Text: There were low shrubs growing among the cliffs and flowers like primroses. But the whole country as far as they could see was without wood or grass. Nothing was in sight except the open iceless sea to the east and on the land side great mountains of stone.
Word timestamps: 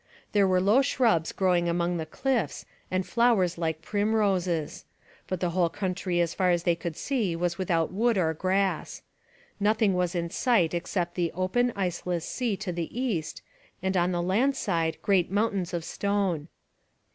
There 0.31 0.47
were 0.47 0.59
low 0.59 0.81
shrubs 0.81 1.31
growing 1.31 1.69
among 1.69 1.97
the 1.97 2.07
cliffs 2.07 2.65
and 2.89 3.05
flowers 3.05 3.59
like 3.59 3.83
primroses. 3.83 4.83
But 5.27 5.41
the 5.41 5.51
whole 5.51 5.69
country 5.69 6.19
as 6.19 6.33
far 6.33 6.49
as 6.49 6.63
they 6.63 6.73
could 6.73 6.97
see 6.97 7.35
was 7.35 7.59
without 7.59 7.93
wood 7.93 8.17
or 8.17 8.33
grass. 8.33 9.03
Nothing 9.59 9.93
was 9.93 10.15
in 10.15 10.31
sight 10.31 10.73
except 10.73 11.13
the 11.13 11.31
open 11.33 11.71
iceless 11.75 12.25
sea 12.25 12.57
to 12.57 12.71
the 12.71 12.89
east 12.99 13.43
and 13.83 13.95
on 13.95 14.11
the 14.11 14.23
land 14.23 14.55
side 14.55 14.97
great 15.03 15.29
mountains 15.29 15.71
of 15.71 15.85
stone. 15.85 16.47